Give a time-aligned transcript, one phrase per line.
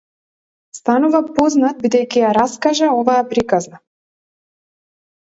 [0.79, 3.85] Станува познат бидејќи ја раскажа оваа приказна.